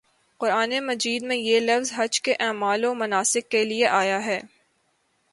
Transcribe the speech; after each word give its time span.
قرآنِ 0.39 0.79
مجید 0.79 1.23
میں 1.23 1.35
یہ 1.35 1.59
لفظ 1.59 1.91
حج 1.95 2.21
کے 2.21 2.33
اعمال 2.39 2.85
و 2.85 2.93
مناسک 2.93 3.49
کے 3.49 3.63
لیے 3.65 3.87
آیا 3.87 4.25
ہے 4.25 4.39